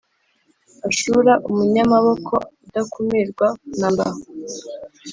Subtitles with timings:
[0.87, 2.33] Ashuru, umunyamaboko
[2.65, 3.47] udakumirwa
[3.79, 4.07] na mba